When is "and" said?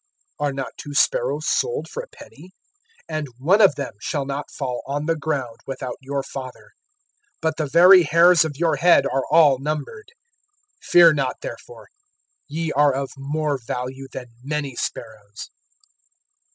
3.07-3.27